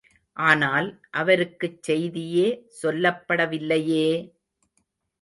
ஆனால், 0.37 0.87
அவருக்குச் 1.11 1.83
செய்தியே 1.83 2.47
சொல்லப்படவில்லையே! 2.81 4.07